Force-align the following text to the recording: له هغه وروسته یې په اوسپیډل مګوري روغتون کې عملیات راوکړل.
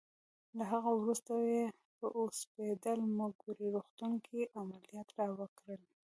له 0.57 0.63
هغه 0.71 0.91
وروسته 0.99 1.31
یې 1.51 1.63
په 1.99 2.05
اوسپیډل 2.19 2.99
مګوري 3.19 3.67
روغتون 3.75 4.11
کې 4.25 4.41
عملیات 4.59 5.09
راوکړل. 5.19 5.81